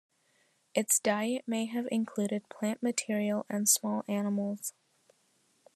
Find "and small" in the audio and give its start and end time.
3.49-4.03